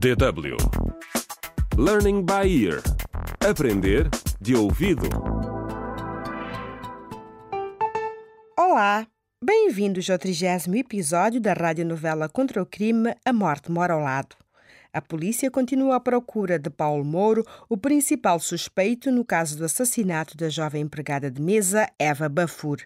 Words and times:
DW 0.00 0.56
Learning 1.76 2.24
by 2.24 2.48
Ear 2.48 2.80
Aprender 3.46 4.08
de 4.40 4.56
ouvido. 4.56 5.06
Olá, 8.58 9.06
bem-vindos 9.44 10.08
ao 10.08 10.16
trigésimo 10.16 10.76
episódio 10.76 11.38
da 11.38 11.52
radionovela 11.52 12.30
contra 12.30 12.62
o 12.62 12.66
crime 12.66 13.14
A 13.26 13.30
Morte 13.34 13.70
Mora 13.70 13.92
ao 13.92 14.00
Lado. 14.00 14.36
A 14.90 15.02
polícia 15.02 15.50
continua 15.50 15.96
à 15.96 16.00
procura 16.00 16.58
de 16.58 16.70
Paulo 16.70 17.04
Mouro, 17.04 17.44
o 17.68 17.76
principal 17.76 18.40
suspeito 18.40 19.10
no 19.10 19.22
caso 19.22 19.58
do 19.58 19.66
assassinato 19.66 20.34
da 20.34 20.48
jovem 20.48 20.80
empregada 20.80 21.30
de 21.30 21.42
mesa 21.42 21.86
Eva 21.98 22.26
Bafur. 22.26 22.78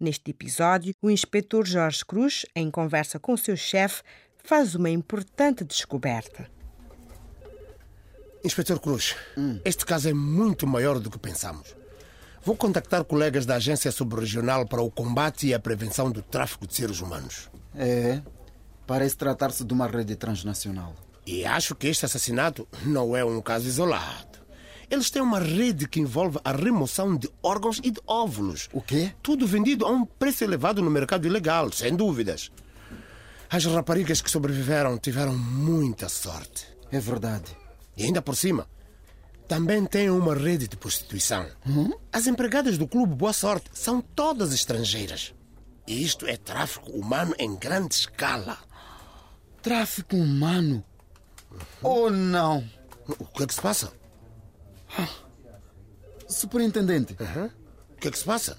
Neste 0.00 0.32
episódio, 0.32 0.92
o 1.02 1.08
inspetor 1.08 1.64
Jorge 1.66 2.04
Cruz, 2.04 2.46
em 2.54 2.68
conversa 2.68 3.18
com 3.20 3.36
seu 3.36 3.56
chefe, 3.56 4.02
faz 4.48 4.74
uma 4.74 4.88
importante 4.88 5.62
descoberta. 5.62 6.48
Inspetor 8.42 8.80
Cruz, 8.80 9.14
este 9.62 9.84
caso 9.84 10.08
é 10.08 10.14
muito 10.14 10.66
maior 10.66 10.98
do 10.98 11.10
que 11.10 11.18
pensamos. 11.18 11.76
Vou 12.42 12.56
contactar 12.56 13.04
colegas 13.04 13.44
da 13.44 13.56
Agência 13.56 13.92
Subregional 13.92 14.66
para 14.66 14.80
o 14.80 14.90
combate 14.90 15.48
e 15.48 15.52
a 15.52 15.60
prevenção 15.60 16.10
do 16.10 16.22
tráfico 16.22 16.66
de 16.66 16.74
seres 16.74 17.02
humanos. 17.02 17.50
É, 17.74 18.22
parece 18.86 19.18
tratar-se 19.18 19.62
de 19.62 19.74
uma 19.74 19.86
rede 19.86 20.16
transnacional. 20.16 20.94
E 21.26 21.44
acho 21.44 21.74
que 21.74 21.86
este 21.86 22.06
assassinato 22.06 22.66
não 22.86 23.14
é 23.14 23.22
um 23.22 23.42
caso 23.42 23.66
isolado. 23.68 24.38
Eles 24.90 25.10
têm 25.10 25.20
uma 25.20 25.40
rede 25.40 25.86
que 25.86 26.00
envolve 26.00 26.38
a 26.42 26.52
remoção 26.52 27.14
de 27.18 27.28
órgãos 27.42 27.82
e 27.84 27.90
de 27.90 28.00
óvulos. 28.06 28.70
O 28.72 28.80
quê? 28.80 29.12
Tudo 29.22 29.46
vendido 29.46 29.84
a 29.84 29.90
um 29.90 30.06
preço 30.06 30.42
elevado 30.42 30.80
no 30.80 30.90
mercado 30.90 31.26
ilegal, 31.26 31.70
sem 31.70 31.94
dúvidas. 31.94 32.50
As 33.50 33.64
raparigas 33.64 34.20
que 34.20 34.30
sobreviveram 34.30 34.98
tiveram 34.98 35.36
muita 35.36 36.08
sorte. 36.08 36.66
É 36.92 37.00
verdade. 37.00 37.56
E 37.96 38.04
ainda 38.04 38.20
por 38.22 38.36
cima, 38.36 38.66
também 39.46 39.84
têm 39.86 40.10
uma 40.10 40.34
rede 40.34 40.68
de 40.68 40.76
prostituição. 40.76 41.46
As 42.12 42.26
empregadas 42.26 42.76
do 42.76 42.86
clube 42.86 43.14
Boa 43.14 43.32
Sorte 43.32 43.70
são 43.72 44.00
todas 44.00 44.52
estrangeiras. 44.52 45.34
E 45.86 46.02
isto 46.04 46.26
é 46.26 46.36
tráfico 46.36 46.90
humano 46.92 47.34
em 47.38 47.56
grande 47.56 47.94
escala. 47.94 48.58
Tráfico 49.62 50.16
humano? 50.16 50.84
Oh, 51.82 52.10
não. 52.10 52.68
O 53.18 53.24
que 53.24 53.42
é 53.44 53.46
que 53.46 53.54
se 53.54 53.60
passa? 53.62 53.90
Superintendente, 56.28 57.14
O 57.14 57.96
que 57.96 58.08
é 58.08 58.10
que 58.10 58.18
se 58.18 58.24
passa? 58.24 58.58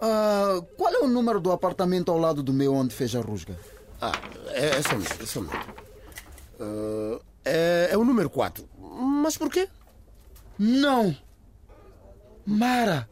ah, 0.00 0.60
qual 0.76 0.92
é 0.92 0.98
o 0.98 1.06
número 1.06 1.40
do 1.40 1.52
apartamento 1.52 2.10
ao 2.10 2.18
lado 2.18 2.42
do 2.42 2.52
meu 2.52 2.74
onde 2.74 2.92
fez 2.92 3.14
a 3.14 3.20
rusga? 3.20 3.56
Ah, 4.04 4.10
é, 4.48 4.66
é 4.66 4.82
só 4.82 4.96
um 4.96 4.98
minuto, 4.98 5.22
é 5.22 5.26
só 5.26 5.38
um 5.38 5.42
minuto. 5.44 5.74
Ah, 6.58 7.20
é, 7.44 7.88
é 7.92 7.96
o 7.96 8.04
número 8.04 8.28
4. 8.28 8.68
Mas 9.22 9.38
por 9.38 9.48
quê? 9.48 9.68
Não! 10.58 11.16
Mara! 12.44 13.08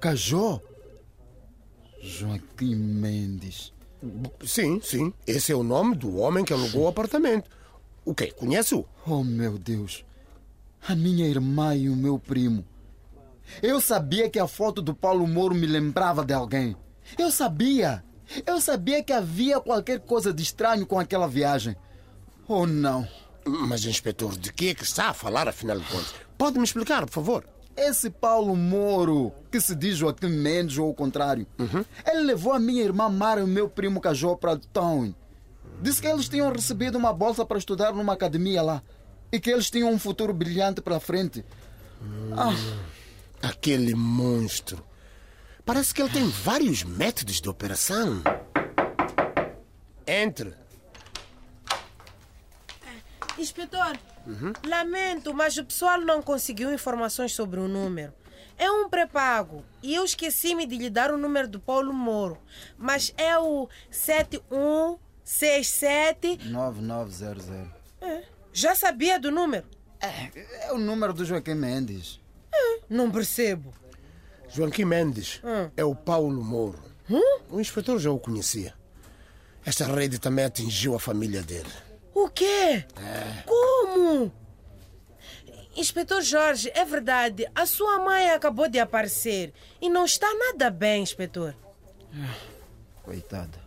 Cajó! 0.00 0.58
Joaquim 2.00 2.74
Mendes. 2.74 3.74
Sim, 4.42 4.80
sim. 4.82 5.12
Esse 5.26 5.52
é 5.52 5.54
o 5.54 5.62
nome 5.62 5.94
do 5.94 6.16
homem 6.16 6.46
que 6.46 6.52
alugou 6.54 6.84
o 6.84 6.88
apartamento. 6.88 7.50
O 8.02 8.14
quê? 8.14 8.32
Conhece-o? 8.32 8.86
Oh, 9.06 9.22
meu 9.22 9.58
Deus! 9.58 10.02
A 10.88 10.94
minha 10.96 11.28
irmã 11.28 11.76
e 11.76 11.90
o 11.90 11.94
meu 11.94 12.18
primo. 12.18 12.64
Eu 13.62 13.82
sabia 13.82 14.30
que 14.30 14.38
a 14.38 14.48
foto 14.48 14.80
do 14.80 14.94
Paulo 14.94 15.26
Moro 15.28 15.54
me 15.54 15.66
lembrava 15.66 16.24
de 16.24 16.32
alguém. 16.32 16.74
Eu 17.18 17.30
sabia! 17.30 18.02
Eu 18.46 18.60
sabia 18.60 19.02
que 19.02 19.12
havia 19.12 19.60
qualquer 19.60 20.00
coisa 20.00 20.32
de 20.32 20.42
estranho 20.42 20.86
com 20.86 20.98
aquela 20.98 21.26
viagem. 21.28 21.76
Oh, 22.48 22.66
não! 22.66 23.06
Mas, 23.44 23.84
inspetor, 23.84 24.36
de 24.36 24.52
que 24.52 24.68
é 24.68 24.74
que 24.74 24.84
está 24.84 25.08
a 25.10 25.14
falar, 25.14 25.48
afinal 25.48 25.78
de 25.78 25.84
contas? 25.86 26.14
Pode 26.38 26.58
me 26.58 26.64
explicar, 26.64 27.04
por 27.06 27.12
favor? 27.12 27.44
Esse 27.76 28.10
Paulo 28.10 28.54
Moro, 28.54 29.32
que 29.50 29.60
se 29.60 29.74
diz 29.74 29.96
Joaquim 29.96 30.28
Mendes 30.28 30.76
ou 30.78 30.90
o 30.90 30.94
contrário, 30.94 31.46
ele 32.06 32.20
levou 32.24 32.52
a 32.52 32.58
minha 32.58 32.82
irmã 32.82 33.08
Mara 33.08 33.40
e 33.40 33.44
o 33.44 33.46
meu 33.48 33.68
primo 33.68 34.00
Cajó 34.00 34.34
para 34.36 34.58
Town. 34.72 35.14
Disse 35.80 36.00
que 36.00 36.06
eles 36.06 36.28
tinham 36.28 36.52
recebido 36.52 36.98
uma 36.98 37.12
bolsa 37.12 37.44
para 37.44 37.58
estudar 37.58 37.92
numa 37.92 38.12
academia 38.12 38.62
lá 38.62 38.82
e 39.32 39.40
que 39.40 39.50
eles 39.50 39.70
tinham 39.70 39.90
um 39.90 39.98
futuro 39.98 40.32
brilhante 40.34 40.80
para 40.82 41.00
frente. 41.00 41.44
Ah, 42.36 42.54
Aquele 43.42 43.94
monstro. 43.94 44.84
Parece 45.64 45.94
que 45.94 46.02
ele 46.02 46.10
tem 46.12 46.28
vários 46.28 46.82
métodos 46.82 47.40
de 47.40 47.48
operação. 47.48 48.20
Entre. 50.06 50.52
Inspetor, 53.38 53.96
lamento, 54.66 55.32
mas 55.32 55.56
o 55.56 55.64
pessoal 55.64 56.00
não 56.00 56.20
conseguiu 56.20 56.72
informações 56.72 57.32
sobre 57.32 57.60
o 57.60 57.68
número. 57.68 58.12
É 58.58 58.70
um 58.70 58.88
pré-pago 58.88 59.64
e 59.82 59.94
eu 59.94 60.04
esqueci-me 60.04 60.66
de 60.66 60.76
lhe 60.76 60.90
dar 60.90 61.10
o 61.10 61.16
número 61.16 61.48
do 61.48 61.58
Paulo 61.58 61.92
Moro. 61.92 62.38
Mas 62.76 63.14
é 63.16 63.36
o 63.38 63.68
7167. 63.90 66.48
9900. 66.48 67.46
É, 68.00 68.22
Já 68.52 68.74
sabia 68.74 69.18
do 69.18 69.30
número? 69.30 69.66
É, 70.00 70.66
é 70.66 70.72
o 70.72 70.78
número 70.78 71.12
do 71.12 71.24
Joaquim 71.24 71.54
Mendes. 71.54 72.20
Não 72.88 73.10
percebo. 73.10 73.72
Joaquim 74.54 74.84
Mendes 74.84 75.40
Hum. 75.44 75.70
é 75.76 75.84
o 75.84 75.94
Paulo 75.94 76.42
Mouro. 76.42 76.82
O 77.50 77.60
inspetor 77.60 77.98
já 77.98 78.10
o 78.10 78.18
conhecia. 78.18 78.74
Esta 79.64 79.84
rede 79.84 80.18
também 80.18 80.44
atingiu 80.44 80.94
a 80.94 81.00
família 81.00 81.42
dele. 81.42 81.70
O 82.14 82.28
quê? 82.28 82.84
Como? 83.46 84.32
Inspetor 85.76 86.20
Jorge, 86.22 86.70
é 86.74 86.84
verdade. 86.84 87.46
A 87.54 87.64
sua 87.64 87.98
mãe 87.98 88.30
acabou 88.30 88.68
de 88.68 88.78
aparecer 88.78 89.52
e 89.80 89.88
não 89.88 90.04
está 90.04 90.26
nada 90.34 90.70
bem, 90.70 91.02
inspetor. 91.02 91.54
Coitada. 93.02 93.58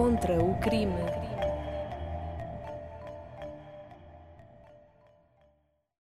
Contra 0.00 0.42
o 0.42 0.54
crime. 0.54 1.19